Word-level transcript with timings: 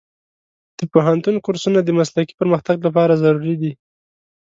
د 0.79 0.81
پوهنتون 0.93 1.35
کورسونه 1.45 1.79
د 1.83 1.89
مسلکي 1.99 2.33
پرمختګ 2.41 2.77
لپاره 2.87 3.19
ضروري 3.23 3.55
دي. 3.61 3.71